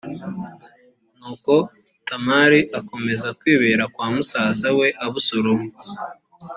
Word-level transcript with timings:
nuko 1.17 1.53
tamari 2.07 2.59
akomeza 2.79 3.27
kwibera 3.39 3.83
kwa 3.93 4.07
musaza 4.13 4.67
we 4.79 4.87
abusalomu 5.05 5.67